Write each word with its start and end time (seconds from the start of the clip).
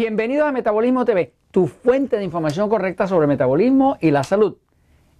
Bienvenidos 0.00 0.48
a 0.48 0.52
Metabolismo 0.52 1.04
TV, 1.04 1.34
tu 1.50 1.66
fuente 1.66 2.16
de 2.16 2.24
información 2.24 2.70
correcta 2.70 3.06
sobre 3.06 3.26
metabolismo 3.26 3.98
y 4.00 4.10
la 4.10 4.24
salud, 4.24 4.56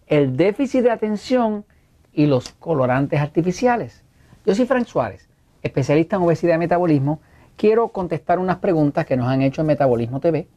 el 0.06 0.38
déficit 0.38 0.80
de 0.80 0.90
atención 0.90 1.66
y 2.14 2.24
los 2.24 2.48
colorantes 2.48 3.20
artificiales. 3.20 4.02
Yo 4.46 4.54
soy 4.54 4.64
Frank 4.64 4.86
Suárez, 4.86 5.28
especialista 5.62 6.16
en 6.16 6.22
obesidad 6.22 6.54
y 6.54 6.60
metabolismo. 6.60 7.20
Quiero 7.56 7.88
contestar 7.88 8.38
unas 8.38 8.56
preguntas 8.56 9.04
que 9.04 9.18
nos 9.18 9.28
han 9.28 9.42
hecho 9.42 9.60
en 9.60 9.66
Metabolismo 9.66 10.18
TV 10.18 10.48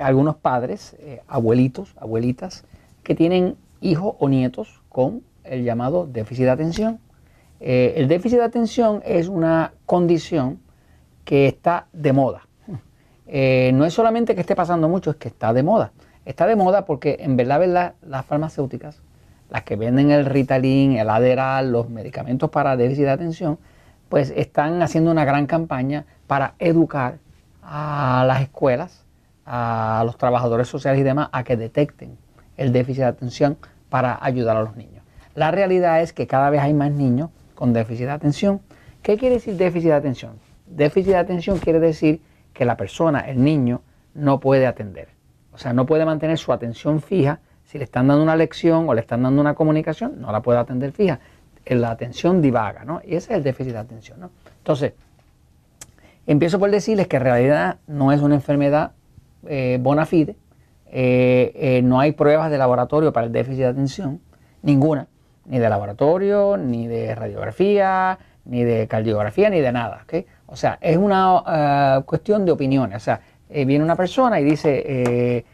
algunos 0.00 0.36
padres, 0.36 0.96
eh, 1.00 1.20
abuelitos, 1.28 1.94
abuelitas, 1.98 2.64
que 3.02 3.14
tienen 3.14 3.58
hijos 3.82 4.14
o 4.18 4.30
nietos 4.30 4.80
con 4.88 5.22
el 5.44 5.62
llamado 5.62 6.06
déficit 6.06 6.44
de 6.44 6.50
atención. 6.52 7.00
Eh, 7.60 7.92
el 7.98 8.08
déficit 8.08 8.38
de 8.38 8.44
atención 8.44 9.02
es 9.04 9.28
una 9.28 9.74
condición 9.84 10.58
que 11.26 11.46
está 11.48 11.86
de 11.92 12.14
moda. 12.14 12.47
Eh, 13.28 13.70
no 13.74 13.84
es 13.84 13.92
solamente 13.92 14.34
que 14.34 14.40
esté 14.40 14.56
pasando 14.56 14.88
mucho, 14.88 15.10
es 15.10 15.16
que 15.16 15.28
está 15.28 15.52
de 15.52 15.62
moda. 15.62 15.92
Está 16.24 16.46
de 16.46 16.56
moda 16.56 16.84
porque 16.84 17.18
en 17.20 17.36
verdad, 17.36 17.60
verdad, 17.60 17.94
las 18.02 18.24
farmacéuticas, 18.24 19.02
las 19.50 19.62
que 19.62 19.76
venden 19.76 20.10
el 20.10 20.24
Ritalin, 20.24 20.96
el 20.96 21.10
Adderall, 21.10 21.70
los 21.70 21.88
medicamentos 21.90 22.50
para 22.50 22.76
déficit 22.76 23.04
de 23.04 23.10
atención, 23.10 23.58
pues 24.08 24.32
están 24.34 24.82
haciendo 24.82 25.10
una 25.10 25.24
gran 25.24 25.46
campaña 25.46 26.06
para 26.26 26.54
educar 26.58 27.18
a 27.62 28.24
las 28.26 28.42
escuelas, 28.42 29.04
a 29.44 30.02
los 30.06 30.16
trabajadores 30.16 30.68
sociales 30.68 31.00
y 31.00 31.04
demás, 31.04 31.28
a 31.32 31.44
que 31.44 31.56
detecten 31.56 32.16
el 32.56 32.72
déficit 32.72 33.02
de 33.02 33.08
atención 33.08 33.58
para 33.90 34.18
ayudar 34.22 34.56
a 34.56 34.62
los 34.62 34.76
niños. 34.76 35.02
La 35.34 35.50
realidad 35.50 36.00
es 36.02 36.12
que 36.12 36.26
cada 36.26 36.50
vez 36.50 36.60
hay 36.60 36.72
más 36.74 36.90
niños 36.90 37.30
con 37.54 37.72
déficit 37.72 38.06
de 38.06 38.12
atención. 38.12 38.60
¿Qué 39.02 39.16
quiere 39.18 39.36
decir 39.36 39.56
déficit 39.56 39.90
de 39.90 39.94
atención? 39.94 40.32
Déficit 40.66 41.12
de 41.12 41.16
atención 41.16 41.58
quiere 41.58 41.78
decir 41.78 42.20
que 42.58 42.64
la 42.64 42.76
persona, 42.76 43.20
el 43.20 43.44
niño, 43.44 43.82
no 44.14 44.40
puede 44.40 44.66
atender. 44.66 45.10
O 45.52 45.58
sea, 45.58 45.72
no 45.72 45.86
puede 45.86 46.04
mantener 46.04 46.38
su 46.38 46.52
atención 46.52 47.00
fija. 47.00 47.38
Si 47.64 47.78
le 47.78 47.84
están 47.84 48.08
dando 48.08 48.20
una 48.20 48.34
lección 48.34 48.88
o 48.88 48.94
le 48.94 49.00
están 49.00 49.22
dando 49.22 49.40
una 49.40 49.54
comunicación, 49.54 50.20
no 50.20 50.32
la 50.32 50.42
puede 50.42 50.58
atender 50.58 50.90
fija. 50.90 51.20
La 51.66 51.92
atención 51.92 52.42
divaga, 52.42 52.84
¿no? 52.84 53.00
Y 53.04 53.14
ese 53.14 53.32
es 53.32 53.36
el 53.38 53.44
déficit 53.44 53.74
de 53.74 53.78
atención, 53.78 54.18
¿no? 54.18 54.32
Entonces, 54.56 54.94
empiezo 56.26 56.58
por 56.58 56.68
decirles 56.72 57.06
que 57.06 57.18
en 57.18 57.22
realidad 57.22 57.78
no 57.86 58.10
es 58.10 58.22
una 58.22 58.34
enfermedad 58.34 58.90
eh, 59.46 59.78
bona 59.80 60.04
fide. 60.04 60.34
Eh, 60.90 61.52
eh, 61.54 61.82
no 61.84 62.00
hay 62.00 62.10
pruebas 62.10 62.50
de 62.50 62.58
laboratorio 62.58 63.12
para 63.12 63.28
el 63.28 63.32
déficit 63.32 63.60
de 63.60 63.66
atención, 63.66 64.20
ninguna, 64.62 65.06
ni 65.46 65.60
de 65.60 65.68
laboratorio, 65.68 66.56
ni 66.56 66.88
de 66.88 67.14
radiografía, 67.14 68.18
ni 68.44 68.64
de 68.64 68.88
cardiografía, 68.88 69.48
ni 69.48 69.60
de 69.60 69.70
nada. 69.70 70.00
¿okay? 70.02 70.26
O 70.48 70.56
sea, 70.56 70.78
es 70.80 70.96
una 70.96 71.42
eh, 71.46 72.02
cuestión 72.04 72.44
de 72.44 72.52
opiniones. 72.52 72.96
O 72.96 73.00
sea, 73.00 73.20
eh, 73.50 73.64
viene 73.64 73.84
una 73.84 73.96
persona 73.96 74.40
y 74.40 74.44
dice, 74.44 74.82
eh, 74.86 75.44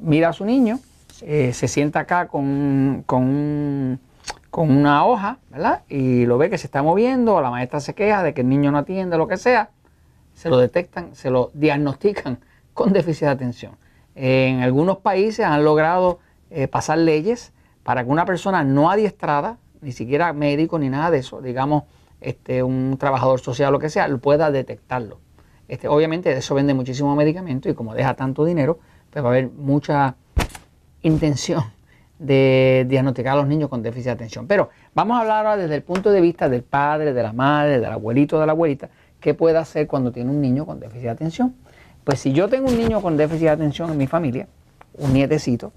mira 0.00 0.28
a 0.28 0.32
su 0.32 0.44
niño, 0.44 0.78
se 1.08 1.68
sienta 1.68 2.00
acá 2.00 2.28
con, 2.28 3.04
con, 3.06 3.98
una 4.52 5.06
hoja, 5.06 5.38
¿verdad? 5.50 5.82
Y 5.88 6.26
lo 6.26 6.36
ve 6.36 6.50
que 6.50 6.58
se 6.58 6.66
está 6.66 6.82
moviendo, 6.82 7.40
la 7.40 7.50
maestra 7.50 7.80
se 7.80 7.94
queja 7.94 8.22
de 8.22 8.34
que 8.34 8.42
el 8.42 8.48
niño 8.48 8.70
no 8.70 8.78
atiende, 8.78 9.16
lo 9.16 9.26
que 9.26 9.38
sea, 9.38 9.70
se 10.34 10.50
lo 10.50 10.58
detectan, 10.58 11.14
se 11.14 11.30
lo 11.30 11.50
diagnostican 11.54 12.38
con 12.74 12.92
déficit 12.92 13.22
de 13.22 13.28
atención. 13.28 13.72
En 14.14 14.60
algunos 14.60 14.98
países 14.98 15.46
han 15.46 15.64
logrado 15.64 16.18
pasar 16.70 16.98
leyes 16.98 17.52
para 17.82 18.04
que 18.04 18.10
una 18.10 18.26
persona 18.26 18.62
no 18.62 18.90
adiestrada, 18.90 19.56
ni 19.80 19.92
siquiera 19.92 20.32
médico 20.32 20.78
ni 20.78 20.88
nada 20.90 21.10
de 21.10 21.18
eso, 21.18 21.40
digamos, 21.40 21.84
este, 22.20 22.62
un 22.62 22.96
trabajador 22.98 23.40
social 23.40 23.68
o 23.68 23.72
lo 23.72 23.78
que 23.78 23.90
sea, 23.90 24.08
pueda 24.18 24.50
detectarlo. 24.50 25.20
Este, 25.68 25.88
obviamente 25.88 26.32
eso 26.32 26.54
vende 26.54 26.74
muchísimo 26.74 27.14
medicamento 27.16 27.68
y 27.68 27.74
como 27.74 27.94
deja 27.94 28.14
tanto 28.14 28.44
dinero, 28.44 28.78
pues 29.10 29.24
va 29.24 29.28
a 29.28 29.32
haber 29.32 29.50
mucha 29.50 30.16
intención 31.02 31.64
de 32.18 32.86
diagnosticar 32.88 33.34
a 33.34 33.36
los 33.36 33.46
niños 33.46 33.68
con 33.68 33.82
déficit 33.82 34.06
de 34.06 34.10
atención. 34.12 34.46
Pero 34.46 34.70
vamos 34.94 35.16
a 35.16 35.20
hablar 35.20 35.46
ahora 35.46 35.56
desde 35.56 35.74
el 35.74 35.82
punto 35.82 36.10
de 36.10 36.20
vista 36.20 36.48
del 36.48 36.62
padre, 36.62 37.12
de 37.12 37.22
la 37.22 37.32
madre, 37.32 37.80
del 37.80 37.92
abuelito, 37.92 38.40
de 38.40 38.46
la 38.46 38.52
abuelita, 38.52 38.90
qué 39.20 39.34
puede 39.34 39.58
hacer 39.58 39.86
cuando 39.86 40.12
tiene 40.12 40.30
un 40.30 40.40
niño 40.40 40.66
con 40.66 40.80
déficit 40.80 41.02
de 41.02 41.10
atención. 41.10 41.54
Pues 42.04 42.20
si 42.20 42.32
yo 42.32 42.48
tengo 42.48 42.68
un 42.68 42.76
niño 42.76 43.00
con 43.00 43.16
déficit 43.16 43.44
de 43.44 43.50
atención 43.50 43.90
en 43.90 43.96
mi 43.96 44.06
familia, 44.06 44.48
un 44.98 45.12
nietecito, 45.12 45.72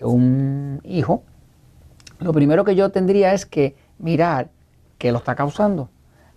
un 0.00 0.80
hijo, 0.84 1.22
lo 2.20 2.32
primero 2.32 2.64
que 2.64 2.74
yo 2.74 2.90
tendría 2.90 3.34
es 3.34 3.44
que 3.44 3.74
mirar 3.98 4.50
que 4.98 5.12
lo 5.12 5.18
está 5.18 5.34
causando. 5.34 5.88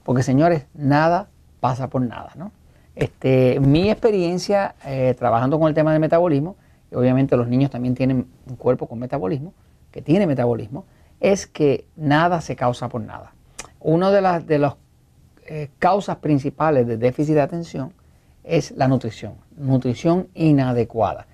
Porque 0.03 0.23
señores, 0.23 0.65
nada 0.73 1.29
pasa 1.59 1.89
por 1.89 2.01
nada. 2.01 2.31
¿no? 2.35 2.51
Este, 2.95 3.59
mi 3.59 3.89
experiencia 3.89 4.75
eh, 4.85 5.15
trabajando 5.17 5.59
con 5.59 5.67
el 5.67 5.73
tema 5.73 5.91
del 5.91 6.01
metabolismo, 6.01 6.55
y 6.91 6.95
obviamente 6.95 7.37
los 7.37 7.47
niños 7.47 7.69
también 7.69 7.95
tienen 7.95 8.27
un 8.47 8.55
cuerpo 8.55 8.87
con 8.87 8.99
metabolismo, 8.99 9.53
que 9.91 10.01
tiene 10.01 10.27
metabolismo, 10.27 10.85
es 11.19 11.47
que 11.47 11.85
nada 11.95 12.41
se 12.41 12.55
causa 12.55 12.89
por 12.89 13.01
nada. 13.01 13.33
Una 13.79 14.11
de 14.11 14.21
las 14.21 14.47
de 14.47 14.71
eh, 15.45 15.69
causas 15.79 16.17
principales 16.17 16.87
de 16.87 16.97
déficit 16.97 17.35
de 17.35 17.41
atención 17.41 17.93
es 18.43 18.71
la 18.71 18.87
nutrición, 18.87 19.35
nutrición 19.57 20.27
inadecuada. 20.33 21.27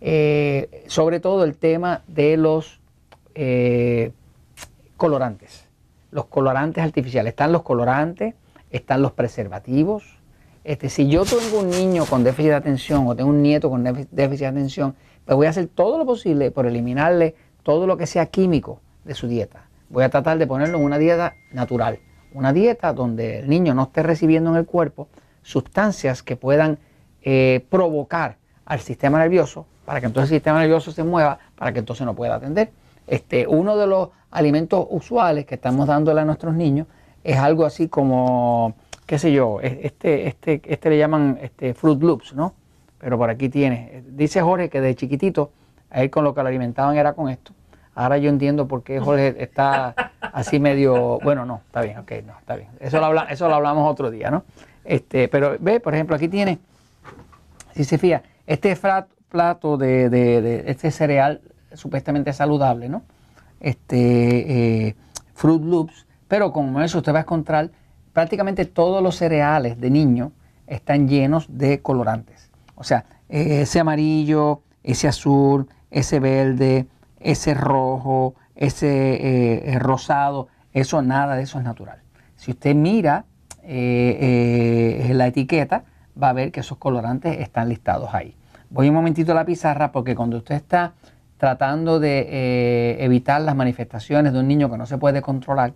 Eh, 0.00 0.84
sobre 0.88 1.20
todo 1.20 1.44
el 1.44 1.56
tema 1.56 2.02
de 2.08 2.36
los 2.36 2.80
colorantes 4.96 5.71
los 6.12 6.26
colorantes 6.26 6.84
artificiales. 6.84 7.32
Están 7.32 7.50
los 7.50 7.62
colorantes, 7.62 8.34
están 8.70 9.02
los 9.02 9.12
preservativos. 9.12 10.18
Este, 10.62 10.88
si 10.88 11.08
yo 11.08 11.24
tengo 11.24 11.58
un 11.58 11.70
niño 11.70 12.04
con 12.04 12.22
déficit 12.22 12.50
de 12.50 12.54
atención 12.54 13.08
o 13.08 13.16
tengo 13.16 13.30
un 13.30 13.42
nieto 13.42 13.68
con 13.68 13.82
déficit 13.82 14.40
de 14.40 14.46
atención, 14.46 14.94
pues 15.24 15.36
voy 15.36 15.46
a 15.46 15.50
hacer 15.50 15.66
todo 15.66 15.98
lo 15.98 16.06
posible 16.06 16.52
por 16.52 16.66
eliminarle 16.66 17.34
todo 17.64 17.86
lo 17.86 17.96
que 17.96 18.06
sea 18.06 18.26
químico 18.26 18.80
de 19.04 19.14
su 19.14 19.26
dieta. 19.26 19.66
Voy 19.88 20.04
a 20.04 20.08
tratar 20.08 20.38
de 20.38 20.46
ponerlo 20.46 20.78
en 20.78 20.84
una 20.84 20.98
dieta 20.98 21.34
natural, 21.50 21.98
una 22.32 22.52
dieta 22.52 22.92
donde 22.92 23.40
el 23.40 23.48
niño 23.48 23.74
no 23.74 23.84
esté 23.84 24.02
recibiendo 24.02 24.50
en 24.50 24.56
el 24.56 24.66
cuerpo 24.66 25.08
sustancias 25.42 26.22
que 26.22 26.36
puedan 26.36 26.78
eh, 27.22 27.64
provocar 27.68 28.36
al 28.64 28.80
sistema 28.80 29.18
nervioso 29.18 29.66
para 29.84 30.00
que 30.00 30.06
entonces 30.06 30.30
el 30.30 30.36
sistema 30.36 30.60
nervioso 30.60 30.92
se 30.92 31.02
mueva, 31.02 31.38
para 31.56 31.72
que 31.72 31.80
entonces 31.80 32.06
no 32.06 32.14
pueda 32.14 32.36
atender. 32.36 32.70
Este, 33.12 33.46
uno 33.46 33.76
de 33.76 33.86
los 33.86 34.08
alimentos 34.30 34.86
usuales 34.88 35.44
que 35.44 35.56
estamos 35.56 35.86
dándole 35.86 36.22
a 36.22 36.24
nuestros 36.24 36.54
niños 36.54 36.86
es 37.22 37.36
algo 37.36 37.66
así 37.66 37.86
como, 37.86 38.74
qué 39.04 39.18
sé 39.18 39.32
yo, 39.32 39.60
este, 39.60 40.28
este, 40.28 40.62
este 40.64 40.88
le 40.88 40.96
llaman 40.96 41.38
este, 41.42 41.74
Fruit 41.74 42.02
Loops, 42.02 42.34
¿no? 42.34 42.54
Pero 42.96 43.18
por 43.18 43.28
aquí 43.28 43.50
tiene. 43.50 44.02
Dice 44.08 44.40
Jorge 44.40 44.70
que 44.70 44.80
de 44.80 44.94
chiquitito, 44.94 45.50
a 45.90 46.00
él 46.00 46.08
con 46.08 46.24
lo 46.24 46.34
que 46.34 46.40
lo 46.42 46.48
alimentaban 46.48 46.96
era 46.96 47.12
con 47.12 47.28
esto. 47.28 47.52
Ahora 47.94 48.16
yo 48.16 48.30
entiendo 48.30 48.66
por 48.66 48.82
qué 48.82 48.98
Jorge 48.98 49.34
está 49.42 49.94
así 50.20 50.58
medio, 50.58 51.18
bueno, 51.22 51.44
no, 51.44 51.60
está 51.66 51.82
bien, 51.82 51.98
ok, 51.98 52.12
no, 52.26 52.38
está 52.38 52.56
bien. 52.56 52.70
Eso 52.80 52.98
lo, 52.98 53.28
eso 53.28 53.46
lo 53.46 53.54
hablamos 53.56 53.92
otro 53.92 54.10
día, 54.10 54.30
¿no? 54.30 54.44
Este, 54.86 55.28
pero 55.28 55.58
ve, 55.60 55.80
por 55.80 55.92
ejemplo, 55.92 56.16
aquí 56.16 56.28
tiene, 56.28 56.60
si 57.74 57.84
se 57.84 57.98
fija, 57.98 58.22
este 58.46 58.74
plato 59.28 59.76
de, 59.76 60.08
de 60.08 60.64
este 60.66 60.90
cereal 60.90 61.42
supuestamente 61.74 62.32
saludable, 62.32 62.88
¿no? 62.88 63.02
Este, 63.60 64.88
eh, 64.88 64.96
Fruit 65.34 65.62
Loops, 65.62 66.06
pero 66.28 66.52
como 66.52 66.80
eso 66.80 66.98
usted 66.98 67.12
va 67.12 67.18
a 67.18 67.22
encontrar 67.22 67.70
prácticamente 68.12 68.64
todos 68.64 69.02
los 69.02 69.16
cereales 69.16 69.80
de 69.80 69.90
niño 69.90 70.32
están 70.66 71.08
llenos 71.08 71.46
de 71.48 71.80
colorantes. 71.80 72.50
O 72.74 72.84
sea, 72.84 73.04
ese 73.28 73.80
amarillo, 73.80 74.62
ese 74.82 75.08
azul, 75.08 75.68
ese 75.90 76.20
verde, 76.20 76.86
ese 77.20 77.54
rojo, 77.54 78.34
ese 78.54 79.72
eh, 79.74 79.78
rosado, 79.78 80.48
eso 80.72 81.02
nada 81.02 81.36
de 81.36 81.42
eso 81.42 81.58
es 81.58 81.64
natural. 81.64 82.00
Si 82.36 82.50
usted 82.50 82.74
mira 82.74 83.24
eh, 83.62 85.10
la 85.14 85.26
etiqueta, 85.26 85.84
va 86.20 86.30
a 86.30 86.32
ver 86.32 86.52
que 86.52 86.60
esos 86.60 86.78
colorantes 86.78 87.38
están 87.40 87.68
listados 87.68 88.14
ahí. 88.14 88.34
Voy 88.70 88.88
un 88.88 88.94
momentito 88.94 89.32
a 89.32 89.34
la 89.34 89.44
pizarra 89.44 89.92
porque 89.92 90.14
cuando 90.14 90.38
usted 90.38 90.54
está 90.54 90.94
tratando 91.42 91.98
de 91.98 92.20
eh, 92.30 93.04
evitar 93.04 93.40
las 93.40 93.56
manifestaciones 93.56 94.32
de 94.32 94.38
un 94.38 94.46
niño 94.46 94.70
que 94.70 94.78
no 94.78 94.86
se 94.86 94.96
puede 94.96 95.22
controlar, 95.22 95.74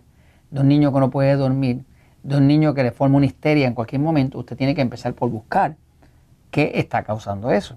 de 0.49 0.61
un 0.61 0.69
niño 0.69 0.93
que 0.93 0.99
no 1.01 1.09
puede 1.09 1.35
dormir, 1.35 1.83
de 2.23 2.37
un 2.37 2.47
niño 2.47 2.73
que 2.73 2.83
le 2.83 2.91
forma 2.91 3.17
una 3.17 3.25
histeria 3.25 3.67
en 3.67 3.73
cualquier 3.73 3.99
momento, 3.99 4.39
usted 4.39 4.55
tiene 4.55 4.73
que 4.73 4.79
empezar 4.79 5.13
por 5.13 5.29
buscar 5.29 5.75
qué 6.51 6.71
está 6.75 7.03
causando 7.03 7.51
eso. 7.51 7.75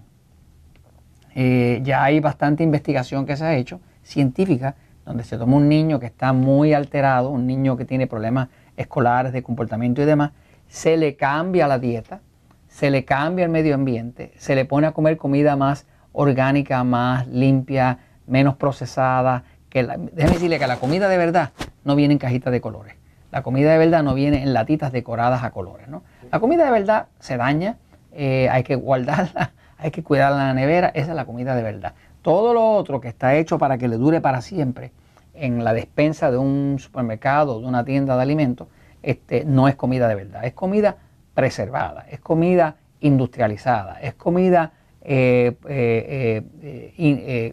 Eh, 1.34 1.80
ya 1.82 2.04
hay 2.04 2.20
bastante 2.20 2.62
investigación 2.62 3.26
que 3.26 3.36
se 3.36 3.44
ha 3.44 3.56
hecho, 3.56 3.80
científica, 4.04 4.76
donde 5.04 5.24
se 5.24 5.36
toma 5.36 5.56
un 5.56 5.68
niño 5.68 5.98
que 5.98 6.06
está 6.06 6.32
muy 6.32 6.74
alterado, 6.74 7.30
un 7.30 7.44
niño 7.44 7.76
que 7.76 7.86
tiene 7.86 8.06
problemas 8.06 8.50
escolares 8.76 9.32
de 9.32 9.42
comportamiento 9.42 10.00
y 10.00 10.04
demás, 10.04 10.30
se 10.68 10.96
le 10.96 11.16
cambia 11.16 11.66
la 11.66 11.80
dieta, 11.80 12.20
se 12.68 12.88
le 12.88 13.04
cambia 13.04 13.46
el 13.46 13.50
medio 13.50 13.74
ambiente, 13.74 14.32
se 14.36 14.54
le 14.54 14.64
pone 14.64 14.86
a 14.86 14.92
comer 14.92 15.16
comida 15.16 15.56
más 15.56 15.86
orgánica, 16.12 16.84
más 16.84 17.26
limpia, 17.26 17.98
menos 18.26 18.56
procesada. 18.56 19.44
Que 19.68 19.84
déjeme 19.84 20.34
decirle 20.34 20.58
que 20.58 20.66
la 20.66 20.76
comida 20.76 21.08
de 21.08 21.16
verdad 21.16 21.50
no 21.84 21.96
viene 21.96 22.12
en 22.12 22.18
cajitas 22.18 22.52
de 22.52 22.60
colores. 22.60 22.96
La 23.30 23.42
comida 23.42 23.70
de 23.70 23.78
verdad 23.78 24.02
no 24.02 24.14
viene 24.14 24.42
en 24.42 24.52
latitas 24.52 24.92
decoradas 24.92 25.44
a 25.44 25.50
colores. 25.50 25.88
¿no? 25.88 26.02
La 26.32 26.40
comida 26.40 26.64
de 26.64 26.70
verdad 26.70 27.06
se 27.20 27.36
daña, 27.36 27.78
eh, 28.12 28.48
hay 28.50 28.64
que 28.64 28.74
guardarla, 28.74 29.52
hay 29.78 29.90
que 29.90 30.02
cuidarla 30.02 30.40
en 30.40 30.46
la 30.48 30.54
nevera, 30.54 30.90
esa 30.94 31.10
es 31.10 31.16
la 31.16 31.24
comida 31.24 31.54
de 31.54 31.62
verdad. 31.62 31.94
Todo 32.22 32.52
lo 32.52 32.72
otro 32.72 33.00
que 33.00 33.08
está 33.08 33.36
hecho 33.36 33.58
para 33.58 33.78
que 33.78 33.88
le 33.88 33.96
dure 33.96 34.20
para 34.20 34.40
siempre 34.40 34.92
en 35.34 35.64
la 35.64 35.72
despensa 35.72 36.30
de 36.30 36.36
un 36.36 36.76
supermercado, 36.78 37.60
de 37.60 37.66
una 37.66 37.84
tienda 37.84 38.16
de 38.16 38.22
alimentos, 38.22 38.68
este, 39.02 39.44
no 39.44 39.68
es 39.68 39.76
comida 39.76 40.08
de 40.08 40.14
verdad, 40.14 40.44
es 40.44 40.52
comida 40.52 40.96
preservada, 41.34 42.04
es 42.10 42.20
comida 42.20 42.76
industrializada, 43.00 43.98
es 44.00 44.14
comida, 44.14 44.72
eh, 45.02 45.54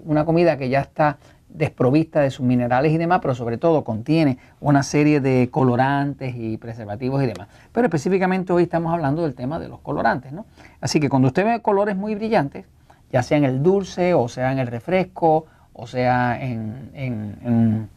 una 0.06 0.26
comida 0.26 0.58
que 0.58 0.70
ya 0.70 0.82
está 0.82 1.18
desprovista 1.50 2.22
de 2.22 2.30
sus 2.30 2.46
minerales 2.46 2.92
y 2.92 2.98
demás, 2.98 3.20
pero 3.22 3.34
sobre 3.34 3.58
todo 3.58 3.84
contiene 3.84 4.38
una 4.60 4.84
serie 4.84 5.20
de 5.22 5.50
colorantes 5.50 6.36
y 6.36 6.58
preservativos 6.58 7.24
y 7.24 7.28
demás. 7.28 7.48
Pero 7.72 7.88
específicamente 7.88 8.54
hoy 8.54 8.64
estamos 8.64 8.94
hablando 8.94 9.24
del 9.24 9.34
tema 9.34 9.60
de 9.60 9.68
los 9.68 9.80
colorantes, 9.80 10.32
¿no? 10.32 10.46
Así 10.82 11.00
que 11.00 11.10
cuando 11.10 11.30
usted 11.30 11.46
ve 11.46 11.62
colores 11.62 11.96
muy 11.96 12.16
brillantes, 12.16 12.66
ya 13.12 13.24
sea 13.24 13.38
en 13.38 13.46
el 13.46 13.64
dulce, 13.64 14.14
o 14.14 14.28
sea 14.28 14.52
en 14.52 14.60
el 14.60 14.68
refresco, 14.68 15.46
o 15.74 15.88
sea 15.88 16.42
en, 16.42 16.92
en, 16.94 17.90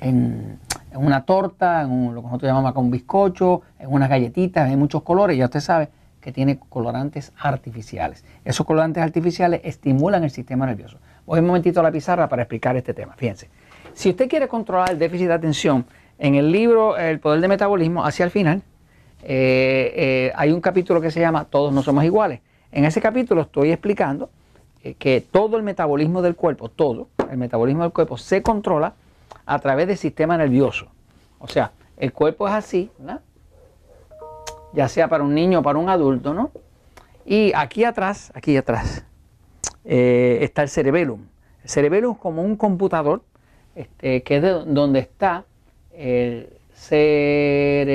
en, 0.00 0.58
una 0.94 1.24
torta, 1.24 1.82
en 1.82 2.14
lo 2.14 2.20
que 2.20 2.26
nosotros 2.26 2.48
llamamos 2.48 2.70
acá 2.70 2.78
un 2.78 2.90
bizcocho, 2.90 3.62
en 3.78 3.92
unas 3.92 4.08
galletitas, 4.08 4.68
hay 4.68 4.76
muchos 4.76 5.02
colores, 5.02 5.36
ya 5.36 5.46
usted 5.46 5.60
sabe 5.60 5.88
que 6.24 6.32
tiene 6.32 6.58
colorantes 6.70 7.32
artificiales. 7.38 8.24
Esos 8.46 8.64
colorantes 8.64 9.02
artificiales 9.02 9.60
estimulan 9.62 10.24
el 10.24 10.30
sistema 10.30 10.64
nervioso. 10.64 10.96
Voy 11.26 11.40
un 11.40 11.46
momentito 11.46 11.80
a 11.80 11.82
la 11.82 11.92
pizarra 11.92 12.30
para 12.30 12.44
explicar 12.44 12.74
este 12.78 12.94
tema. 12.94 13.12
Fíjense, 13.14 13.50
si 13.92 14.08
usted 14.08 14.26
quiere 14.26 14.48
controlar 14.48 14.92
el 14.92 14.98
déficit 14.98 15.26
de 15.26 15.34
atención, 15.34 15.84
en 16.18 16.34
el 16.34 16.50
libro 16.50 16.96
El 16.96 17.20
poder 17.20 17.42
del 17.42 17.50
metabolismo, 17.50 18.06
hacia 18.06 18.24
el 18.24 18.30
final, 18.30 18.62
eh, 19.22 19.92
eh, 19.94 20.32
hay 20.34 20.50
un 20.50 20.62
capítulo 20.62 20.98
que 20.98 21.10
se 21.10 21.20
llama 21.20 21.44
Todos 21.44 21.74
no 21.74 21.82
somos 21.82 22.02
iguales. 22.04 22.40
En 22.72 22.86
ese 22.86 23.02
capítulo 23.02 23.42
estoy 23.42 23.70
explicando 23.70 24.30
eh, 24.82 24.94
que 24.94 25.20
todo 25.20 25.58
el 25.58 25.62
metabolismo 25.62 26.22
del 26.22 26.36
cuerpo, 26.36 26.70
todo 26.70 27.08
el 27.30 27.36
metabolismo 27.36 27.82
del 27.82 27.92
cuerpo 27.92 28.16
se 28.16 28.40
controla 28.40 28.94
a 29.44 29.58
través 29.58 29.88
del 29.88 29.98
sistema 29.98 30.38
nervioso. 30.38 30.86
O 31.38 31.48
sea, 31.48 31.72
el 31.98 32.14
cuerpo 32.14 32.48
es 32.48 32.54
así, 32.54 32.90
¿no? 32.98 33.20
Ya 34.74 34.88
sea 34.88 35.08
para 35.08 35.24
un 35.24 35.34
niño 35.34 35.60
o 35.60 35.62
para 35.62 35.78
un 35.78 35.88
adulto, 35.88 36.34
¿no? 36.34 36.50
Y 37.24 37.52
aquí 37.54 37.84
atrás, 37.84 38.30
aquí 38.34 38.56
atrás, 38.56 39.04
eh, 39.84 40.38
está 40.42 40.62
el 40.62 40.68
cerebellum. 40.68 41.20
El 41.62 41.70
cerebellum 41.70 42.12
es 42.12 42.18
como 42.18 42.42
un 42.42 42.56
computador, 42.56 43.22
este, 43.74 44.22
que 44.22 44.36
es 44.36 44.42
donde 44.66 44.98
está 44.98 45.44
el 45.92 46.50
cerebellum, 46.74 47.86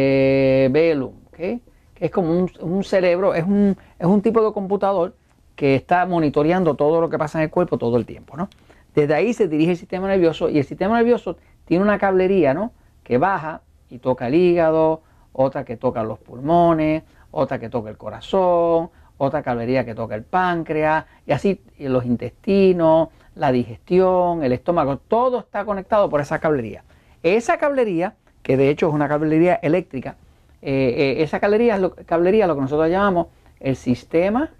que 1.36 1.60
es 2.00 2.12
como 2.12 2.48
un, 2.60 2.84
cerebro, 2.84 3.34
es 3.36 3.44
un, 3.44 3.78
es 4.00 4.08
un, 4.08 4.22
tipo 4.22 4.44
de 4.44 4.54
computador 4.54 5.14
que 5.56 5.76
está 5.76 6.06
monitoreando 6.06 6.76
todo 6.76 7.02
lo 7.02 7.10
que 7.10 7.18
pasa 7.18 7.40
en 7.40 7.44
el 7.44 7.50
cuerpo 7.50 7.78
todo 7.78 7.98
el 7.98 8.06
tiempo. 8.06 8.38
¿no? 8.38 8.50
Desde 8.96 9.14
ahí 9.14 9.34
se 9.34 9.50
dirige 9.50 9.72
el 9.72 9.78
sistema 9.78 10.08
nervioso 10.08 10.50
y 10.50 10.58
el 10.58 10.64
sistema 10.64 10.98
nervioso 10.98 11.36
tiene 11.66 11.84
una 11.84 12.00
cablería 12.00 12.54
¿no? 12.54 12.72
que 13.04 13.18
baja 13.18 13.62
y 13.90 14.00
toca 14.00 14.28
el 14.28 14.36
hígado, 14.36 15.02
otra 15.34 15.66
que 15.66 15.78
toca 15.78 16.04
los 16.04 16.20
pulmones, 16.20 17.04
otra 17.32 17.60
que 17.60 17.70
toca 17.70 17.90
el 17.90 17.98
corazón, 17.98 18.90
otra 19.18 19.44
cablería 19.44 19.86
que 19.86 19.96
toca 19.96 20.16
el 20.16 20.24
páncreas, 20.24 21.06
y 21.26 21.32
así 21.32 21.62
los 21.78 22.06
intestinos, 22.06 23.10
la 23.36 23.52
digestión, 23.52 24.44
el 24.44 24.54
estómago, 24.54 24.98
todo 24.98 25.40
está 25.40 25.66
conectado 25.66 26.10
por 26.10 26.22
esa 26.22 26.40
cablería. 26.40 26.84
Esa 27.24 27.58
cablería, 27.58 28.16
que 28.44 28.58
de 28.58 28.70
hecho 28.70 28.88
es 28.88 28.94
una 28.94 29.10
cablería 29.10 29.56
eléctrica, 29.56 30.16
eh, 30.62 31.16
eh, 31.20 31.24
esa 31.24 31.40
cablería 31.40 31.76
es, 31.76 31.82
lo, 31.82 31.96
cablería 31.96 32.48
lo 32.48 32.56
que 32.56 32.62
nosotros 32.62 32.90
llamamos 32.90 33.28
el 33.60 33.76
sistema 33.76 34.52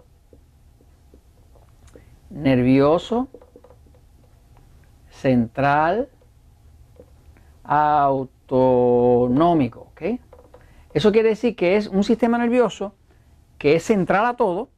nervioso 2.30 3.28
central 5.10 6.08
autonómico. 7.64 9.88
¿okay? 9.92 10.20
Eso 10.92 11.12
quiere 11.12 11.30
decir 11.30 11.54
que 11.56 11.76
es 11.76 11.86
un 11.86 12.04
sistema 12.04 12.38
nervioso 12.38 12.94
que 13.58 13.76
es 13.76 13.84
central 13.84 14.26
a 14.26 14.34
todo 14.34 14.68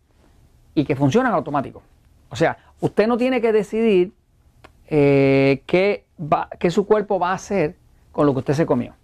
y 0.75 0.85
que 0.85 0.97
funciona 0.97 1.29
en 1.29 1.35
automático. 1.35 1.83
O 2.31 2.37
sea, 2.37 2.59
usted 2.81 3.07
no 3.07 3.17
tiene 3.17 3.41
que 3.41 3.53
decidir 3.53 4.13
eh, 4.89 5.63
qué, 5.67 6.05
su 6.71 6.87
cuerpo 6.87 7.19
va 7.19 7.31
a 7.31 7.35
hacer 7.35 7.77
con 8.11 8.27
lo 8.27 8.33
que 8.33 8.41
usted 8.41 8.55
se 8.55 8.67
comió. 8.67 8.95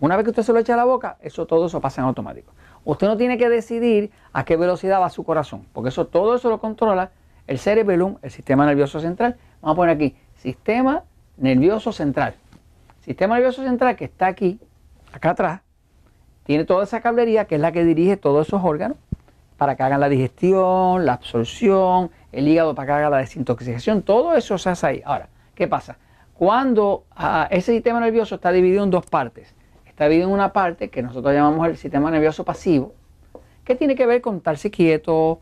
Una 0.00 0.16
vez 0.16 0.24
que 0.24 0.30
usted 0.30 0.42
se 0.42 0.52
lo 0.52 0.58
echa 0.58 0.74
a 0.74 0.76
la 0.76 0.84
boca, 0.84 1.16
eso 1.20 1.46
todo 1.46 1.66
eso 1.66 1.80
pasa 1.80 2.00
en 2.00 2.06
automático. 2.06 2.52
Usted 2.84 3.06
no 3.06 3.16
tiene 3.16 3.38
que 3.38 3.48
decidir 3.48 4.10
a 4.32 4.44
qué 4.44 4.56
velocidad 4.56 5.00
va 5.00 5.10
su 5.10 5.24
corazón, 5.24 5.66
porque 5.72 5.88
eso 5.88 6.06
todo 6.06 6.34
eso 6.34 6.50
lo 6.50 6.60
controla 6.60 7.10
el 7.46 7.58
cerebellum, 7.58 8.16
el 8.22 8.30
sistema 8.30 8.66
nervioso 8.66 9.00
central. 9.00 9.36
Vamos 9.60 9.74
a 9.74 9.76
poner 9.76 9.96
aquí, 9.96 10.16
sistema 10.36 11.04
nervioso 11.36 11.92
central. 11.92 12.34
Sistema 13.00 13.34
nervioso 13.34 13.62
central 13.62 13.96
que 13.96 14.04
está 14.04 14.26
aquí, 14.26 14.58
acá 15.12 15.30
atrás, 15.30 15.60
tiene 16.44 16.64
toda 16.64 16.84
esa 16.84 17.00
cablería 17.00 17.46
que 17.46 17.56
es 17.56 17.60
la 17.60 17.72
que 17.72 17.84
dirige 17.84 18.16
todos 18.16 18.46
esos 18.46 18.62
órganos 18.62 18.96
para 19.56 19.76
que 19.76 19.82
hagan 19.82 20.00
la 20.00 20.08
digestión, 20.08 21.06
la 21.06 21.14
absorción, 21.14 22.10
el 22.32 22.48
hígado 22.48 22.74
para 22.74 22.86
que 22.86 22.92
haga 22.92 23.10
la 23.10 23.18
desintoxicación, 23.18 24.02
todo 24.02 24.34
eso 24.34 24.58
se 24.58 24.70
hace 24.70 24.86
ahí. 24.86 25.02
Ahora, 25.04 25.28
¿qué 25.54 25.68
pasa? 25.68 25.96
Cuando 26.34 27.04
ah, 27.14 27.46
ese 27.50 27.72
sistema 27.72 28.00
nervioso 28.00 28.34
está 28.34 28.50
dividido 28.50 28.84
en 28.84 28.90
dos 28.90 29.06
partes, 29.06 29.54
está 29.86 30.04
dividido 30.04 30.28
en 30.28 30.34
una 30.34 30.52
parte 30.52 30.90
que 30.90 31.02
nosotros 31.02 31.32
llamamos 31.32 31.68
el 31.68 31.76
sistema 31.76 32.10
nervioso 32.10 32.44
pasivo, 32.44 32.92
que 33.64 33.74
tiene 33.74 33.94
que 33.94 34.06
ver 34.06 34.20
con 34.20 34.36
estarse 34.36 34.70
quieto, 34.70 35.40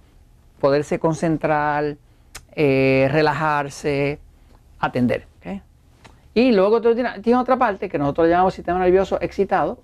poderse 0.60 0.98
concentrar, 0.98 1.96
eh, 2.54 3.08
relajarse, 3.10 4.18
atender. 4.78 5.26
Y 6.34 6.52
luego 6.52 6.80
tiene, 6.80 7.20
tiene 7.20 7.38
otra 7.38 7.58
parte 7.58 7.90
que 7.90 7.98
nosotros 7.98 8.26
llamamos 8.26 8.54
sistema 8.54 8.78
nervioso 8.78 9.18
excitado, 9.20 9.80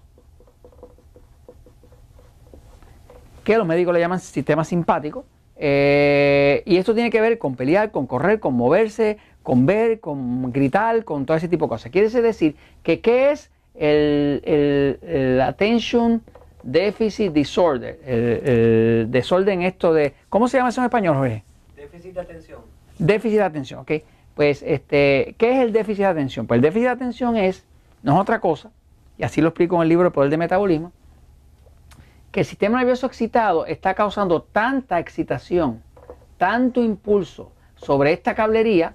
que 3.48 3.56
los 3.56 3.66
médicos 3.66 3.94
le 3.94 4.00
llaman 4.00 4.20
sistema 4.20 4.62
simpático. 4.62 5.24
Eh, 5.56 6.62
y 6.66 6.76
esto 6.76 6.92
tiene 6.92 7.08
que 7.08 7.18
ver 7.22 7.38
con 7.38 7.56
pelear, 7.56 7.90
con 7.90 8.06
correr, 8.06 8.40
con 8.40 8.52
moverse, 8.52 9.16
con 9.42 9.64
ver, 9.64 10.00
con 10.00 10.52
gritar, 10.52 11.02
con 11.04 11.24
todo 11.24 11.34
ese 11.34 11.48
tipo 11.48 11.64
de 11.64 11.70
cosas. 11.70 11.90
Quiere 11.90 12.10
decir 12.10 12.56
que 12.82 13.00
qué 13.00 13.30
es 13.30 13.50
el, 13.74 15.40
attention 15.42 16.20
deficit 16.62 17.32
disorder, 17.32 17.98
el, 18.04 19.10
desorden 19.10 19.62
esto 19.62 19.94
de, 19.94 20.12
¿cómo 20.28 20.46
se 20.48 20.58
llama 20.58 20.68
eso 20.68 20.82
en 20.82 20.84
español, 20.84 21.16
Jorge? 21.16 21.42
Déficit 21.74 22.12
de 22.12 22.20
atención. 22.20 22.60
Déficit 22.98 23.38
de 23.38 23.44
atención, 23.44 23.80
ok. 23.80 23.92
Pues, 24.34 24.62
este, 24.62 25.34
¿qué 25.38 25.52
es 25.52 25.60
el 25.60 25.72
déficit 25.72 26.00
de 26.00 26.10
atención? 26.10 26.46
Pues 26.46 26.58
el 26.58 26.62
déficit 26.62 26.84
de 26.84 26.92
atención 26.92 27.38
es, 27.38 27.64
no 28.02 28.12
es 28.12 28.20
otra 28.20 28.40
cosa, 28.40 28.72
y 29.16 29.22
así 29.24 29.40
lo 29.40 29.48
explico 29.48 29.76
en 29.76 29.82
el 29.82 29.88
libro 29.88 30.06
El 30.06 30.12
Poder 30.12 30.28
de 30.28 30.36
Metabolismo, 30.36 30.92
que 32.30 32.40
el 32.40 32.46
sistema 32.46 32.78
nervioso 32.78 33.06
excitado 33.06 33.66
está 33.66 33.94
causando 33.94 34.42
tanta 34.42 34.98
excitación, 34.98 35.82
tanto 36.36 36.82
impulso 36.82 37.52
sobre 37.76 38.12
esta 38.12 38.34
cablería, 38.34 38.94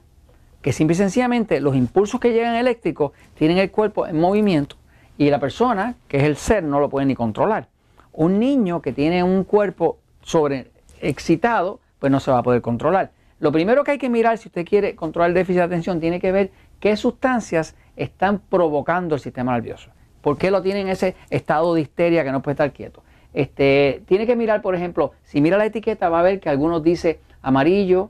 que 0.61 0.71
simple 0.71 0.93
y 0.93 0.97
sencillamente 0.97 1.59
los 1.59 1.75
impulsos 1.75 2.19
que 2.19 2.31
llegan 2.31 2.55
eléctricos 2.55 3.11
tienen 3.35 3.57
el 3.57 3.71
cuerpo 3.71 4.07
en 4.07 4.19
movimiento 4.19 4.77
y 5.17 5.29
la 5.29 5.39
persona, 5.39 5.95
que 6.07 6.17
es 6.17 6.23
el 6.23 6.37
ser, 6.37 6.63
no 6.63 6.79
lo 6.79 6.89
puede 6.89 7.05
ni 7.05 7.15
controlar. 7.15 7.67
Un 8.13 8.39
niño 8.39 8.81
que 8.81 8.93
tiene 8.93 9.23
un 9.23 9.43
cuerpo 9.43 9.97
sobre 10.21 10.71
excitado, 11.01 11.79
pues 11.99 12.11
no 12.11 12.19
se 12.19 12.31
va 12.31 12.39
a 12.39 12.43
poder 12.43 12.61
controlar. 12.61 13.11
Lo 13.39 13.51
primero 13.51 13.83
que 13.83 13.91
hay 13.91 13.97
que 13.97 14.09
mirar 14.09 14.37
si 14.37 14.47
usted 14.47 14.65
quiere 14.65 14.95
controlar 14.95 15.29
el 15.29 15.33
déficit 15.33 15.57
de 15.57 15.63
atención 15.63 15.99
tiene 15.99 16.19
que 16.19 16.31
ver 16.31 16.51
qué 16.79 16.95
sustancias 16.95 17.75
están 17.95 18.39
provocando 18.39 19.15
el 19.15 19.21
sistema 19.21 19.53
nervioso. 19.53 19.89
¿Por 20.21 20.37
qué 20.37 20.49
lo 20.49 20.61
tiene 20.61 20.81
en 20.81 20.87
ese 20.87 21.15
estado 21.29 21.73
de 21.73 21.81
histeria 21.81 22.23
que 22.23 22.31
no 22.31 22.41
puede 22.41 22.53
estar 22.53 22.71
quieto? 22.71 23.03
Este, 23.33 24.03
tiene 24.05 24.27
que 24.27 24.35
mirar, 24.35 24.61
por 24.61 24.75
ejemplo, 24.75 25.13
si 25.23 25.41
mira 25.41 25.57
la 25.57 25.65
etiqueta 25.65 26.09
va 26.09 26.19
a 26.19 26.23
ver 26.23 26.39
que 26.39 26.49
algunos 26.49 26.83
dice 26.83 27.19
amarillo, 27.41 28.09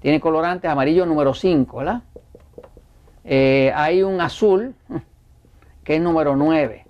tiene 0.00 0.20
colorantes 0.20 0.70
amarillo 0.70 1.06
número 1.06 1.34
5, 1.34 1.76
¿verdad? 1.78 2.02
Eh, 3.24 3.72
hay 3.74 4.02
un 4.02 4.20
azul 4.20 4.74
que 5.84 5.96
es 5.96 6.02
número 6.02 6.36
9. 6.36 6.86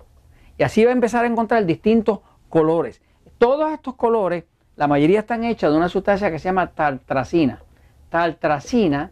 Y 0.57 0.63
así 0.63 0.83
va 0.83 0.91
a 0.91 0.93
empezar 0.93 1.23
a 1.23 1.27
encontrar 1.27 1.65
distintos 1.65 2.19
colores. 2.49 3.01
Todos 3.37 3.71
estos 3.71 3.95
colores, 3.95 4.43
la 4.75 4.87
mayoría 4.87 5.19
están 5.19 5.43
hechos 5.43 5.71
de 5.71 5.77
una 5.77 5.89
sustancia 5.89 6.29
que 6.31 6.39
se 6.39 6.45
llama 6.45 6.67
tartracina. 6.67 7.63
Tartracina 8.09 9.11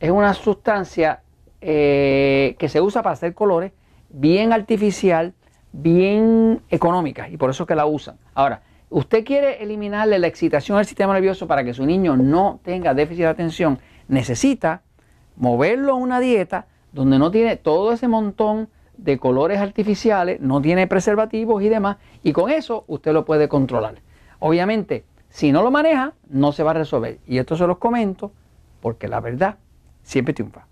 es 0.00 0.10
una 0.10 0.34
sustancia 0.34 1.22
eh, 1.60 2.56
que 2.58 2.68
se 2.68 2.80
usa 2.80 3.02
para 3.02 3.12
hacer 3.12 3.34
colores, 3.34 3.72
bien 4.08 4.52
artificial, 4.52 5.34
bien 5.72 6.62
económicas 6.70 7.30
y 7.30 7.36
por 7.36 7.50
eso 7.50 7.66
que 7.66 7.74
la 7.74 7.86
usan. 7.86 8.16
Ahora, 8.34 8.62
usted 8.90 9.24
quiere 9.24 9.62
eliminarle 9.62 10.18
la 10.18 10.26
excitación 10.26 10.78
al 10.78 10.86
sistema 10.86 11.14
nervioso 11.14 11.46
para 11.46 11.64
que 11.64 11.74
su 11.74 11.84
niño 11.86 12.16
no 12.16 12.60
tenga 12.62 12.94
déficit 12.94 13.22
de 13.24 13.28
atención, 13.28 13.78
necesita 14.08 14.82
moverlo 15.36 15.92
a 15.92 15.96
una 15.96 16.20
dieta 16.20 16.66
donde 16.92 17.18
no 17.18 17.30
tiene 17.30 17.56
todo 17.56 17.92
ese 17.92 18.06
montón 18.06 18.68
de 18.98 19.18
colores 19.18 19.58
artificiales, 19.58 20.40
no 20.40 20.60
tiene 20.60 20.86
preservativos 20.86 21.62
y 21.62 21.68
demás, 21.68 21.96
y 22.22 22.32
con 22.32 22.50
eso 22.50 22.84
usted 22.86 23.12
lo 23.12 23.24
puede 23.24 23.48
controlar. 23.48 23.96
Obviamente, 24.38 25.04
si 25.30 25.50
no 25.50 25.62
lo 25.62 25.70
maneja, 25.70 26.12
no 26.28 26.52
se 26.52 26.62
va 26.62 26.72
a 26.72 26.74
resolver. 26.74 27.18
Y 27.26 27.38
esto 27.38 27.56
se 27.56 27.66
los 27.66 27.78
comento 27.78 28.32
porque 28.82 29.08
la 29.08 29.20
verdad 29.20 29.56
siempre 30.02 30.34
triunfa. 30.34 30.66